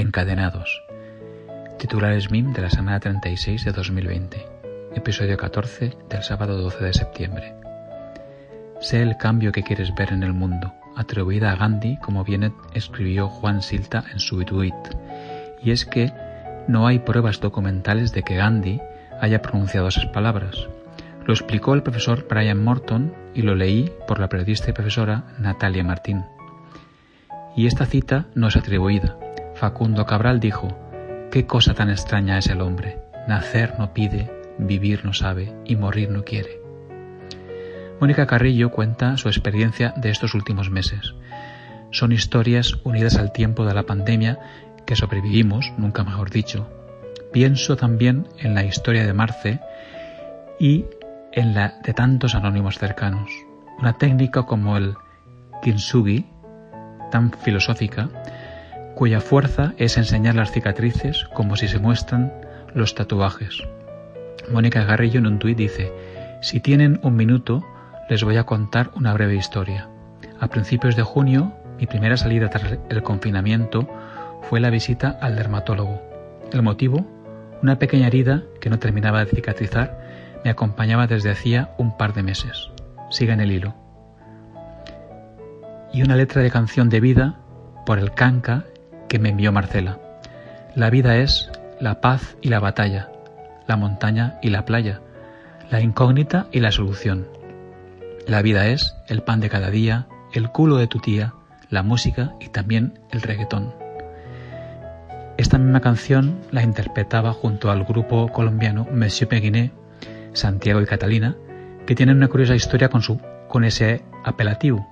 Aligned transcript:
Encadenados. 0.00 0.82
Titulares 1.78 2.30
MIM 2.30 2.54
de 2.54 2.62
la 2.62 2.70
semana 2.70 3.00
36 3.00 3.66
de 3.66 3.72
2020. 3.72 4.46
Episodio 4.94 5.36
14 5.36 5.94
del 6.08 6.22
sábado 6.22 6.56
12 6.56 6.84
de 6.86 6.94
septiembre. 6.94 7.54
Sé 8.80 9.02
el 9.02 9.18
cambio 9.18 9.52
que 9.52 9.62
quieres 9.62 9.94
ver 9.94 10.14
en 10.14 10.22
el 10.22 10.32
mundo, 10.32 10.72
atribuida 10.96 11.52
a 11.52 11.56
Gandhi 11.56 11.98
como 11.98 12.24
bien 12.24 12.54
escribió 12.72 13.28
Juan 13.28 13.60
Silta 13.60 14.02
en 14.10 14.20
su 14.20 14.42
tweet. 14.42 14.72
Y 15.62 15.70
es 15.70 15.84
que 15.84 16.10
no 16.66 16.86
hay 16.86 17.00
pruebas 17.00 17.38
documentales 17.38 18.12
de 18.12 18.22
que 18.22 18.36
Gandhi 18.36 18.80
haya 19.20 19.42
pronunciado 19.42 19.88
esas 19.88 20.06
palabras. 20.06 20.66
Lo 21.26 21.34
explicó 21.34 21.74
el 21.74 21.82
profesor 21.82 22.26
Brian 22.26 22.64
Morton 22.64 23.14
y 23.34 23.42
lo 23.42 23.54
leí 23.54 23.92
por 24.08 24.18
la 24.18 24.30
periodista 24.30 24.70
y 24.70 24.72
profesora 24.72 25.24
Natalia 25.38 25.84
Martín. 25.84 26.24
Y 27.54 27.66
esta 27.66 27.84
cita 27.84 28.28
no 28.34 28.48
es 28.48 28.56
atribuida. 28.56 29.18
Facundo 29.60 30.06
Cabral 30.06 30.40
dijo, 30.40 30.68
Qué 31.30 31.44
cosa 31.44 31.74
tan 31.74 31.90
extraña 31.90 32.38
es 32.38 32.46
el 32.46 32.62
hombre. 32.62 32.98
Nacer 33.28 33.78
no 33.78 33.92
pide, 33.92 34.32
vivir 34.56 35.04
no 35.04 35.12
sabe 35.12 35.54
y 35.66 35.76
morir 35.76 36.08
no 36.08 36.24
quiere. 36.24 36.62
Mónica 38.00 38.26
Carrillo 38.26 38.70
cuenta 38.70 39.18
su 39.18 39.28
experiencia 39.28 39.92
de 39.98 40.08
estos 40.08 40.32
últimos 40.32 40.70
meses. 40.70 41.14
Son 41.90 42.10
historias 42.10 42.78
unidas 42.84 43.16
al 43.16 43.32
tiempo 43.32 43.66
de 43.66 43.74
la 43.74 43.82
pandemia 43.82 44.38
que 44.86 44.96
sobrevivimos, 44.96 45.74
nunca 45.76 46.04
mejor 46.04 46.30
dicho. 46.30 46.66
Pienso 47.30 47.76
también 47.76 48.28
en 48.38 48.54
la 48.54 48.64
historia 48.64 49.04
de 49.04 49.12
Marce 49.12 49.60
y 50.58 50.86
en 51.32 51.52
la 51.52 51.74
de 51.84 51.92
tantos 51.92 52.34
anónimos 52.34 52.78
cercanos. 52.78 53.30
Una 53.78 53.98
técnica 53.98 54.44
como 54.44 54.78
el 54.78 54.94
kintsugi, 55.62 56.24
tan 57.10 57.30
filosófica, 57.30 58.08
cuya 59.00 59.22
fuerza 59.22 59.72
es 59.78 59.96
enseñar 59.96 60.34
las 60.34 60.52
cicatrices 60.52 61.24
como 61.32 61.56
si 61.56 61.68
se 61.68 61.78
muestran 61.78 62.34
los 62.74 62.94
tatuajes. 62.94 63.62
Mónica 64.52 64.84
Garrillo 64.84 65.20
en 65.20 65.26
un 65.26 65.38
tuit 65.38 65.56
dice, 65.56 65.90
si 66.42 66.60
tienen 66.60 67.00
un 67.02 67.16
minuto, 67.16 67.64
les 68.10 68.22
voy 68.22 68.36
a 68.36 68.44
contar 68.44 68.90
una 68.94 69.14
breve 69.14 69.36
historia. 69.36 69.88
A 70.38 70.48
principios 70.48 70.96
de 70.96 71.02
junio, 71.02 71.54
mi 71.78 71.86
primera 71.86 72.18
salida 72.18 72.50
tras 72.50 72.78
el 72.90 73.02
confinamiento 73.02 73.88
fue 74.42 74.60
la 74.60 74.68
visita 74.68 75.16
al 75.22 75.34
dermatólogo. 75.34 76.02
El 76.52 76.60
motivo, 76.60 77.06
una 77.62 77.78
pequeña 77.78 78.08
herida 78.08 78.42
que 78.60 78.68
no 78.68 78.78
terminaba 78.78 79.24
de 79.24 79.30
cicatrizar, 79.30 79.98
me 80.44 80.50
acompañaba 80.50 81.06
desde 81.06 81.30
hacía 81.30 81.70
un 81.78 81.96
par 81.96 82.12
de 82.12 82.22
meses. 82.22 82.68
Siga 83.08 83.32
en 83.32 83.40
el 83.40 83.50
hilo 83.50 83.74
y 85.90 86.02
una 86.02 86.16
letra 86.16 86.42
de 86.42 86.50
canción 86.50 86.90
de 86.90 87.00
vida 87.00 87.40
por 87.86 87.98
el 87.98 88.12
canca 88.12 88.66
que 89.10 89.18
me 89.18 89.30
envió 89.30 89.50
Marcela. 89.50 89.98
La 90.76 90.88
vida 90.88 91.16
es 91.16 91.50
la 91.80 92.00
paz 92.00 92.36
y 92.40 92.48
la 92.48 92.60
batalla, 92.60 93.10
la 93.66 93.76
montaña 93.76 94.38
y 94.40 94.50
la 94.50 94.64
playa, 94.64 95.00
la 95.68 95.80
incógnita 95.80 96.46
y 96.52 96.60
la 96.60 96.70
solución. 96.70 97.26
La 98.28 98.40
vida 98.40 98.68
es 98.68 98.96
el 99.08 99.22
pan 99.22 99.40
de 99.40 99.50
cada 99.50 99.68
día, 99.68 100.06
el 100.32 100.50
culo 100.50 100.76
de 100.76 100.86
tu 100.86 101.00
tía, 101.00 101.34
la 101.70 101.82
música 101.82 102.34
y 102.38 102.50
también 102.50 103.00
el 103.10 103.20
reggaetón. 103.20 103.74
Esta 105.38 105.58
misma 105.58 105.80
canción 105.80 106.38
la 106.52 106.62
interpretaba 106.62 107.32
junto 107.32 107.72
al 107.72 107.84
grupo 107.84 108.28
colombiano 108.28 108.86
Monsieur 108.92 109.28
Peguiné, 109.28 109.72
Santiago 110.34 110.80
y 110.80 110.86
Catalina, 110.86 111.34
que 111.84 111.96
tienen 111.96 112.18
una 112.18 112.28
curiosa 112.28 112.54
historia 112.54 112.90
con, 112.90 113.02
su, 113.02 113.20
con 113.48 113.64
ese 113.64 114.04
apelativo, 114.22 114.86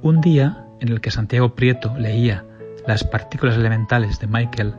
un 0.00 0.22
día 0.22 0.64
en 0.80 0.88
el 0.88 1.02
que 1.02 1.10
Santiago 1.10 1.54
Prieto 1.54 1.94
leía 1.98 2.44
las 2.86 3.04
partículas 3.04 3.56
elementales 3.56 4.20
de 4.20 4.26
Michael 4.26 4.74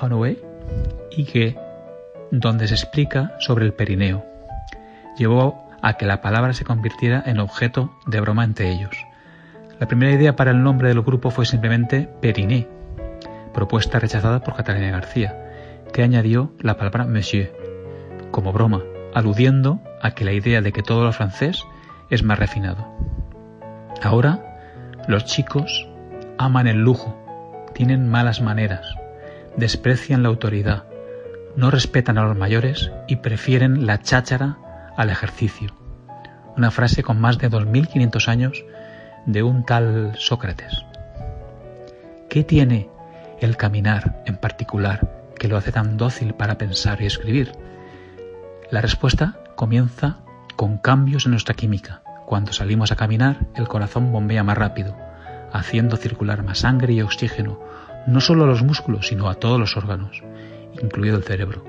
Holloway 0.00 0.40
y 1.10 1.24
que 1.24 1.56
donde 2.30 2.66
se 2.66 2.74
explica 2.74 3.34
sobre 3.38 3.66
el 3.66 3.74
perineo, 3.74 4.24
llevó 5.16 5.68
a 5.82 5.94
que 5.94 6.06
la 6.06 6.22
palabra 6.22 6.54
se 6.54 6.64
convirtiera 6.64 7.22
en 7.26 7.38
objeto 7.38 7.92
de 8.06 8.20
broma 8.20 8.44
entre 8.44 8.70
ellos. 8.70 8.96
La 9.78 9.86
primera 9.86 10.12
idea 10.12 10.36
para 10.36 10.52
el 10.52 10.62
nombre 10.62 10.88
del 10.88 11.02
grupo 11.02 11.30
fue 11.30 11.44
simplemente 11.44 12.08
Periné, 12.20 12.68
propuesta 13.52 13.98
rechazada 13.98 14.40
por 14.40 14.54
Catalina 14.54 14.92
García, 14.92 15.36
que 15.92 16.02
añadió 16.02 16.52
la 16.60 16.76
palabra 16.76 17.04
Monsieur, 17.04 17.52
como 18.30 18.52
broma, 18.52 18.82
aludiendo 19.12 19.80
a 20.00 20.12
que 20.12 20.24
la 20.24 20.32
idea 20.32 20.62
de 20.62 20.72
que 20.72 20.82
todo 20.82 21.04
lo 21.04 21.12
francés 21.12 21.62
es 22.08 22.22
más 22.22 22.38
refinado. 22.38 22.86
Ahora 24.02 24.58
los 25.06 25.26
chicos 25.26 25.88
aman 26.42 26.66
el 26.66 26.78
lujo, 26.78 27.16
tienen 27.72 28.08
malas 28.08 28.40
maneras, 28.40 28.96
desprecian 29.56 30.24
la 30.24 30.28
autoridad, 30.28 30.84
no 31.54 31.70
respetan 31.70 32.18
a 32.18 32.24
los 32.24 32.36
mayores 32.36 32.90
y 33.06 33.16
prefieren 33.16 33.86
la 33.86 34.00
cháchara 34.00 34.58
al 34.96 35.10
ejercicio. 35.10 35.72
Una 36.56 36.72
frase 36.72 37.04
con 37.04 37.20
más 37.20 37.38
de 37.38 37.48
2.500 37.48 38.28
años 38.28 38.64
de 39.24 39.44
un 39.44 39.64
tal 39.64 40.14
Sócrates. 40.16 40.84
¿Qué 42.28 42.42
tiene 42.42 42.88
el 43.40 43.56
caminar 43.56 44.22
en 44.26 44.36
particular 44.36 45.28
que 45.38 45.46
lo 45.46 45.56
hace 45.56 45.70
tan 45.70 45.96
dócil 45.96 46.34
para 46.34 46.58
pensar 46.58 47.00
y 47.02 47.06
escribir? 47.06 47.52
La 48.70 48.80
respuesta 48.80 49.36
comienza 49.54 50.18
con 50.56 50.78
cambios 50.78 51.26
en 51.26 51.32
nuestra 51.32 51.54
química, 51.54 52.02
cuando 52.26 52.52
salimos 52.52 52.90
a 52.90 52.96
caminar, 52.96 53.46
el 53.54 53.68
corazón 53.68 54.10
bombea 54.10 54.42
más 54.42 54.58
rápido, 54.58 54.96
haciendo 55.52 55.96
circular 55.96 56.42
más 56.42 56.60
sangre 56.60 56.94
y 56.94 57.02
oxígeno, 57.02 57.60
no 58.06 58.20
solo 58.20 58.44
a 58.44 58.46
los 58.46 58.62
músculos, 58.62 59.08
sino 59.08 59.28
a 59.28 59.34
todos 59.34 59.58
los 59.58 59.76
órganos, 59.76 60.22
incluido 60.82 61.16
el 61.16 61.24
cerebro. 61.24 61.64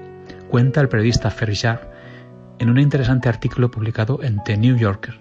Cuenta 0.50 0.82
el 0.82 0.90
periodista 0.90 1.30
Ferrichard 1.30 1.82
en 2.60 2.70
un 2.70 2.80
interesante 2.80 3.30
artículo 3.30 3.72
publicado 3.72 4.24
en 4.24 4.42
The 4.44 4.58
New 4.58 4.78
Yorker. 4.78 5.20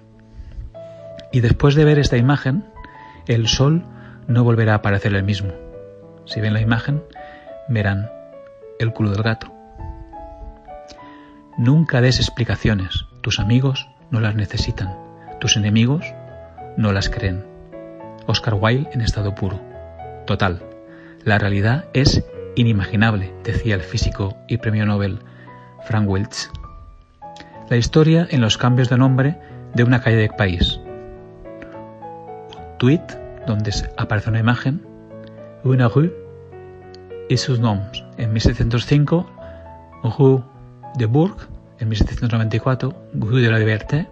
Y 1.32 1.40
después 1.40 1.74
de 1.74 1.84
ver 1.84 1.98
esta 1.98 2.16
imagen, 2.16 2.64
el 3.26 3.48
sol 3.48 3.84
no 4.26 4.44
volverá 4.44 4.72
a 4.72 4.76
aparecer 4.76 5.14
el 5.14 5.22
mismo. 5.22 5.52
Si 6.24 6.40
ven 6.40 6.52
la 6.52 6.60
imagen, 6.60 7.02
verán 7.68 8.10
el 8.78 8.92
culo 8.92 9.10
del 9.10 9.22
gato. 9.22 9.52
Nunca 11.58 12.00
des 12.00 12.18
explicaciones, 12.18 13.06
tus 13.20 13.38
amigos 13.38 13.88
no 14.10 14.20
las 14.20 14.34
necesitan. 14.34 14.96
Tus 15.40 15.56
enemigos 15.56 16.04
no 16.76 16.92
las 16.92 17.08
creen. 17.08 17.51
Oscar 18.26 18.54
Wilde 18.54 18.88
en 18.92 19.00
estado 19.00 19.34
puro. 19.34 19.60
Total. 20.26 20.62
La 21.24 21.38
realidad 21.38 21.84
es 21.92 22.24
inimaginable, 22.54 23.32
decía 23.44 23.74
el 23.74 23.82
físico 23.82 24.36
y 24.48 24.58
premio 24.58 24.86
Nobel 24.86 25.20
Frank 25.84 26.08
Wiltz. 26.08 26.50
La 27.68 27.76
historia 27.76 28.26
en 28.30 28.40
los 28.40 28.58
cambios 28.58 28.88
de 28.88 28.98
nombre 28.98 29.38
de 29.74 29.84
una 29.84 30.00
calle 30.00 30.16
de 30.16 30.28
país. 30.28 30.80
Tweet 32.78 33.02
donde 33.46 33.72
aparece 33.96 34.30
una 34.30 34.40
imagen, 34.40 34.82
una 35.64 35.88
rue 35.88 36.12
y 37.28 37.36
sus 37.36 37.60
nombres. 37.60 38.04
En 38.18 38.32
1705, 38.32 39.26
Rue 40.18 40.42
de 40.96 41.06
Bourg, 41.06 41.36
en 41.78 41.88
1794, 41.88 42.94
Rue 43.14 43.40
de 43.40 43.50
la 43.50 43.58
Liberté, 43.58 44.08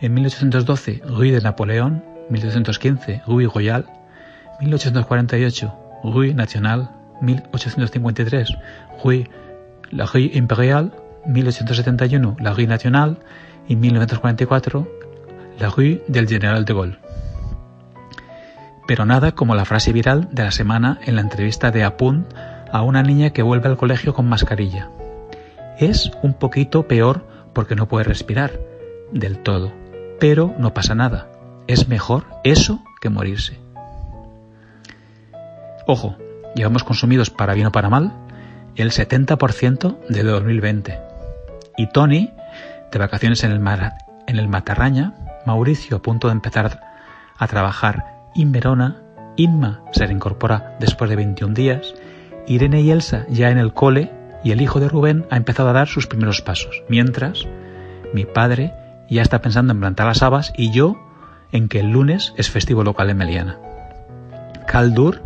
en 0.00 0.14
1812, 0.14 1.02
Rue 1.06 1.32
de 1.32 1.40
Napoleón, 1.40 2.04
1815, 2.30 3.22
Rue 3.26 3.48
Royal, 3.52 3.86
1848, 4.60 5.74
Rue 6.04 6.34
National, 6.34 6.90
1853, 7.20 8.56
Rue 9.02 9.28
la 9.90 10.06
Rue 10.06 10.30
Imperial, 10.34 10.92
1871, 11.26 12.36
la 12.40 12.52
Rue 12.52 12.66
National 12.66 13.18
y 13.68 13.76
1944, 13.76 14.88
la 15.58 15.70
Rue 15.70 16.02
del 16.08 16.28
General 16.28 16.64
de 16.64 16.74
Gaulle. 16.74 16.98
Pero 18.86 19.06
nada 19.06 19.32
como 19.32 19.54
la 19.54 19.64
frase 19.64 19.92
viral 19.92 20.28
de 20.32 20.44
la 20.44 20.50
semana 20.50 20.98
en 21.04 21.14
la 21.16 21.22
entrevista 21.22 21.70
de 21.70 21.84
Apunt 21.84 22.26
a 22.70 22.82
una 22.82 23.02
niña 23.02 23.30
que 23.30 23.42
vuelve 23.42 23.68
al 23.68 23.76
colegio 23.76 24.12
con 24.12 24.28
mascarilla. 24.28 24.90
Es 25.78 26.10
un 26.22 26.34
poquito 26.34 26.86
peor 26.86 27.26
porque 27.54 27.76
no 27.76 27.88
puede 27.88 28.04
respirar 28.04 28.52
del 29.12 29.38
todo 29.38 29.84
pero 30.18 30.54
no 30.58 30.72
pasa 30.74 30.94
nada. 30.94 31.28
Es 31.66 31.88
mejor 31.88 32.26
eso 32.44 32.82
que 33.00 33.08
morirse. 33.08 33.58
Ojo, 35.86 36.16
llevamos 36.54 36.84
consumidos 36.84 37.30
para 37.30 37.54
bien 37.54 37.66
o 37.66 37.72
para 37.72 37.88
mal 37.88 38.12
el 38.76 38.90
70% 38.90 40.06
de 40.08 40.22
2020. 40.22 40.98
Y 41.76 41.88
Tony, 41.88 42.32
de 42.92 42.98
vacaciones 42.98 43.44
en 43.44 43.52
el, 43.52 43.60
mar, 43.60 43.94
en 44.26 44.38
el 44.38 44.48
Matarraña, 44.48 45.14
Mauricio 45.46 45.98
a 45.98 46.02
punto 46.02 46.28
de 46.28 46.32
empezar 46.32 46.80
a 47.38 47.46
trabajar 47.46 48.04
en 48.34 48.52
Verona, 48.52 49.02
Inma 49.36 49.82
se 49.92 50.06
reincorpora 50.06 50.76
después 50.80 51.10
de 51.10 51.16
21 51.16 51.54
días, 51.54 51.94
Irene 52.46 52.80
y 52.82 52.90
Elsa 52.90 53.26
ya 53.28 53.50
en 53.50 53.58
el 53.58 53.72
cole 53.72 54.12
y 54.44 54.52
el 54.52 54.60
hijo 54.60 54.80
de 54.80 54.88
Rubén 54.88 55.26
ha 55.30 55.36
empezado 55.36 55.70
a 55.70 55.72
dar 55.72 55.88
sus 55.88 56.06
primeros 56.06 56.42
pasos, 56.42 56.82
mientras 56.88 57.46
mi 58.12 58.24
padre 58.24 58.74
ya 59.08 59.22
está 59.22 59.40
pensando 59.40 59.72
en 59.72 59.80
plantar 59.80 60.06
las 60.06 60.22
habas 60.22 60.52
y 60.56 60.70
yo 60.70 60.96
en 61.54 61.68
que 61.68 61.80
el 61.80 61.90
lunes 61.90 62.34
es 62.36 62.50
festivo 62.50 62.82
local 62.82 63.08
en 63.08 63.16
Meliana. 63.16 63.58
Caldur 64.66 65.22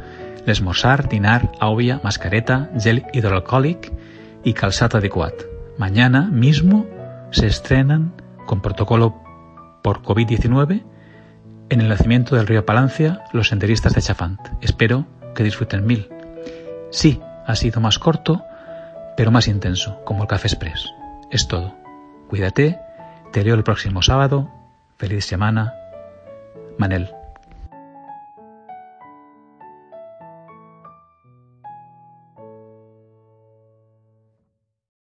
l'esmorzar, 0.47 1.09
dinar, 1.09 1.51
auvia, 1.59 2.01
mascareta, 2.05 2.71
gel 2.79 3.05
hidroalcohólic 3.13 3.93
y 4.45 4.53
calzado 4.53 4.99
adecuado. 4.99 5.37
Mañana 5.79 6.29
mismo 6.31 6.87
se 7.31 7.47
estrenan 7.47 8.15
con 8.47 8.61
protocolo 8.61 9.21
por 9.83 10.03
COVID-19 10.03 10.85
en 11.71 11.81
el 11.81 11.89
nacimiento 11.89 12.37
del 12.37 12.47
río 12.47 12.65
Palancia 12.65 13.25
los 13.33 13.49
senderistas 13.49 13.95
de 13.95 14.03
Chafant. 14.03 14.41
Espero 14.61 15.07
que 15.35 15.45
disfruten 15.45 15.87
mil. 15.87 16.09
Sí, 16.91 17.21
ha 17.47 17.55
sido 17.57 17.81
más 17.81 17.99
corto, 17.99 18.43
pero 19.17 19.31
más 19.31 19.49
intenso, 19.49 20.01
como 20.05 20.23
el 20.23 20.29
Café 20.29 20.49
Express. 20.49 20.91
Es 21.31 21.49
todo. 21.49 21.75
Cuídate, 22.29 22.79
te 23.33 23.45
leo 23.45 23.55
el 23.55 23.65
próximo 23.65 24.03
sábado. 24.03 24.51
Feliz 24.97 25.27
semana. 25.27 25.78
Manel. 26.79 27.18